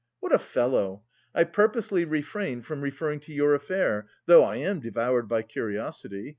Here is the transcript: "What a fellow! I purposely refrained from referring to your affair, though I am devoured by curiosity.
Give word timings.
"What 0.19 0.33
a 0.33 0.39
fellow! 0.39 1.03
I 1.35 1.43
purposely 1.43 2.05
refrained 2.05 2.65
from 2.65 2.81
referring 2.81 3.19
to 3.19 3.31
your 3.31 3.53
affair, 3.53 4.07
though 4.25 4.43
I 4.43 4.55
am 4.55 4.79
devoured 4.79 5.27
by 5.27 5.43
curiosity. 5.43 6.29